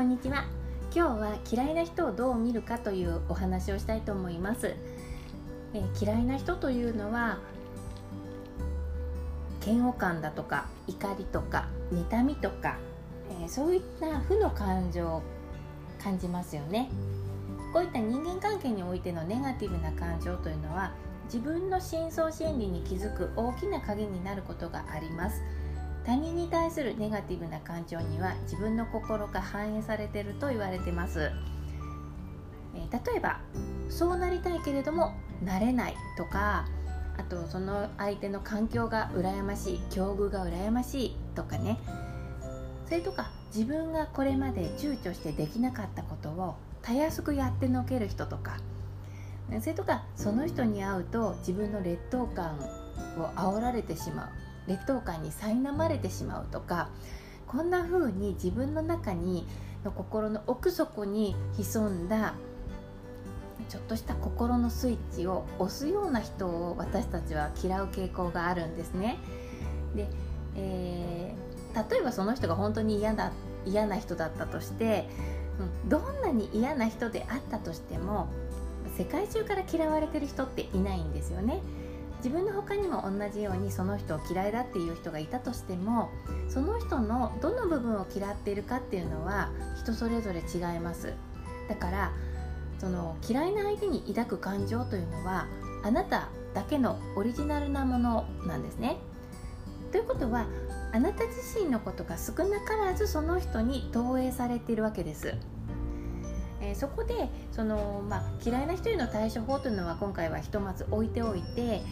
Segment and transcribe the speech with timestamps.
[0.00, 0.46] こんにちは。
[0.96, 4.74] 今日は嫌いな人をどう見るかというお話をしたいと思います、
[5.74, 7.38] え、嫌いな人というのは
[9.62, 12.78] 嫌悪感だとか怒りとか妬みとか、
[13.44, 15.22] え、そういった負の感情を
[16.02, 16.88] 感じますよね。
[17.74, 20.94] こういった人間関係においてのネガティブな感情というのは
[21.24, 25.42] 自分の深層心理に気づく大きな鍵になることがあります。
[26.04, 31.30] 他人に対するネガティブな感情には自分の心が反映されていると言われてます、
[32.74, 33.40] え、例えば
[33.88, 36.66] そうなりたいけれどもなれないとか
[37.18, 41.78] あとその相手の環境が羨ましい境遇が羨ましいとかね。
[42.86, 48.56] それとか自分がこれまで躊躇してできなかったことをたやすくやってのける人とか。
[49.60, 52.56] それとかその人に会うと自分の劣等感
[53.18, 54.28] を煽られてしまう。
[54.70, 56.88] 劣等感に苛まれてしまうとか
[57.48, 59.46] こんな風に自分の中に
[59.84, 62.34] の心の奥底に潜んだ
[63.68, 69.18] ちょっとした心のスイッチを押すような人を私たちは嫌う傾向があるんですね。
[69.94, 70.08] で、
[70.56, 73.32] えー、例えばその人が本当に嫌だ
[73.64, 75.08] 嫌な人だったとして、
[75.84, 78.28] うん、どんなに嫌な人であったとしても
[78.96, 81.60] 世界中から嫌われてる人っていないんですよね
[82.20, 86.10] 自分の他にも同じようにその人を嫌いだっていう人がいたとしても
[86.48, 91.14] その人のどの部分を嫌っているかっていうのは人それぞれ違います。
[91.68, 92.12] だから
[92.78, 95.46] その嫌いな相手に抱く感情というのは
[95.82, 98.96] あなただけのオリジナルなものなんですね。
[99.92, 100.46] ということは
[100.92, 105.34] あなた自身のことが少なからずその人に投影されているわけです。
[106.70, 111.82] えー、そこでその、まあ、嫌いな人への対処法というのは今回はひとまず置いておいて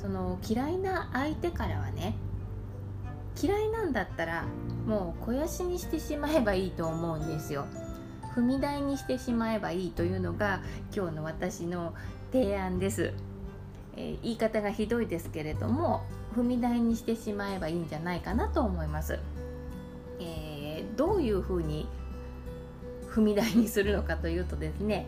[0.00, 2.14] その嫌いな相手からはね
[3.40, 4.44] 嫌いなんだったら
[4.86, 7.66] もう肥やしにしてしまえばいいと思うんですよ。
[8.36, 10.60] 踏み台にしてしまえばいいというのが
[10.94, 11.94] 今日の私の
[12.32, 13.12] 提案です、
[13.96, 16.02] えー、言い方がひどいですけれども
[16.34, 19.20] 踏み台にしてしまえばいいんじゃないかなと思います、
[20.18, 21.86] えー、どういうふうに
[23.14, 25.06] 踏み台にするのかというとですね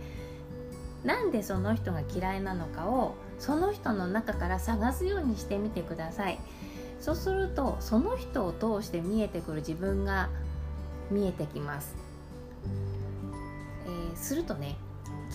[1.05, 6.39] なんでその人が嫌いなのかをその人の中から探すようにしてみてください。
[7.01, 10.29] そうするとその人を通して見えてくる自分が
[11.11, 11.95] 見えてきます、
[13.87, 14.77] えー、するとね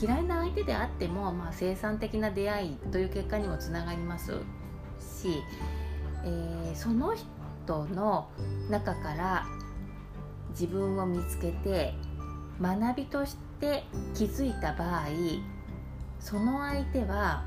[0.01, 4.39] 嫌いな相手であっても、まあ、生産的な出会いという結果にもつながります
[4.99, 5.43] し、
[6.25, 8.27] えー、その人の
[8.69, 9.45] 中から
[10.49, 11.93] 自分を見つけて
[12.61, 13.83] 学びとして
[14.13, 15.07] 気づいた場合
[16.19, 17.43] その相手は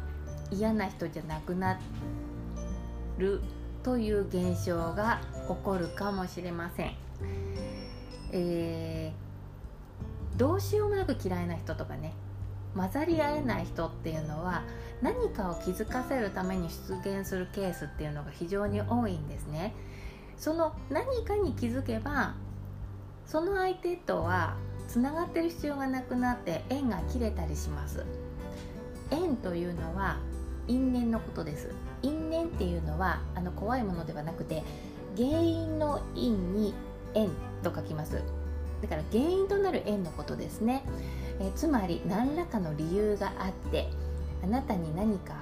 [0.51, 1.79] 嫌な人じゃなくな
[3.19, 3.41] る
[3.83, 6.93] という現象が起こるかもしれません、
[8.33, 12.13] えー、どうしようもなく嫌いな人とかね
[12.75, 14.65] 混ざり合えない人っていうのは
[15.01, 19.75] 何かを気づかせるために出現するケースっていうのが非常に多いんですね。
[20.37, 22.35] その何かに気づけば
[23.27, 24.57] その相手とは
[24.89, 28.05] つながってる必要がなくなって縁が切れたりします。
[29.11, 30.19] 縁というのは
[30.67, 31.71] 因縁のことです。
[32.03, 34.63] 因縁っていうのはあの怖いものではなくて
[35.17, 36.75] 原因の因に
[37.15, 37.31] 縁
[37.63, 38.23] と書きます。
[38.83, 40.83] だから原因となる縁のことですね。
[41.41, 43.89] えつまり何らかの理由があって
[44.43, 45.35] あなたに何か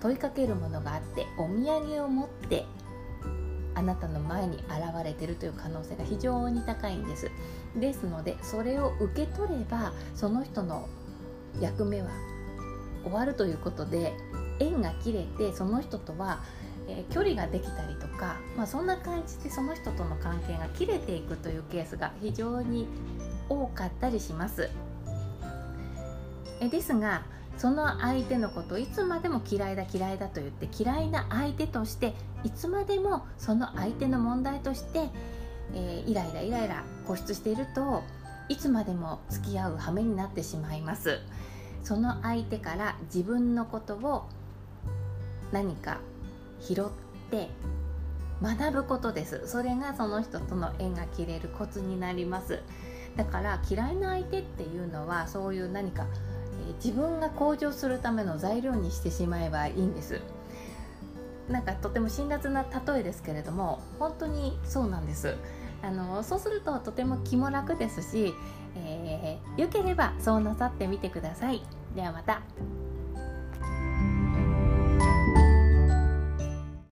[0.00, 2.66] 問いかけるものがあってお土産を持って
[3.78, 7.30] あなたの前に現れてるという可能性が非常に高いんです
[7.76, 10.88] ですのでそれを受け取ればその人の
[11.60, 12.08] 役目は
[13.04, 14.12] 終わるということで
[14.58, 16.40] 縁が切れてその人とは、
[16.88, 22.88] えー、距離ができたりとか、まあ、そんな感じでその人との関係が切れていくというケースが非常に
[23.48, 24.68] 多かったりします。
[26.60, 27.22] えですが
[27.58, 32.14] その相手のことをいつまでも嫌いだ嫌いだと言って嫌いな相手として
[32.44, 35.10] いつまでもその相手の問題として、
[35.74, 38.04] えー、イライライライラ固執していると
[38.48, 41.18] いつまでも付き合う羽目になってしまいます。
[41.82, 44.28] その相手から自分のことを
[45.52, 46.00] 何か
[46.60, 46.86] 拾っ
[47.30, 47.48] て
[48.40, 49.42] 学ぶことです。
[49.46, 52.60] それがその人との縁が切れるコツになります。
[53.16, 56.06] だから嫌いな相手っていうのはそういう何か
[56.74, 60.20] 自分が向上するための材料にしてしまえばいいんです。
[61.48, 65.36] なんかとても辛辣な例えですけれども本当にそうなんです。
[65.82, 68.34] あのそうするととても気も楽ですし、
[68.76, 71.62] えー、よければそうなさってみてください。
[71.94, 72.42] ではまた。